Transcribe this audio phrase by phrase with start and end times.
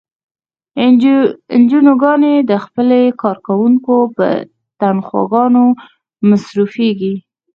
[1.53, 4.33] انجوګانې د خپلو کارکوونکو پر
[4.79, 5.63] تنخواګانو
[6.29, 7.15] مصرفیږي.